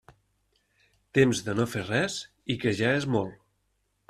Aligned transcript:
Temps 1.17 1.41
de 1.49 1.55
no 1.59 1.67
fer 1.75 1.83
res, 1.91 2.17
i 2.55 2.57
que 2.65 2.75
ja 2.81 2.91
és 3.03 3.07
molt. 3.19 3.39